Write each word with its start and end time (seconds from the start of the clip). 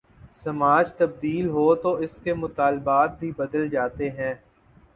سماج 0.33 0.93
تبدیل 0.93 1.49
ہو 1.49 1.75
تو 1.75 1.93
اس 1.95 2.19
کے 2.23 2.33
مطالبات 2.33 3.19
بھی 3.19 3.31
بدل 3.31 3.69
جاتے 3.69 4.09
ہیں۔ 4.09 4.33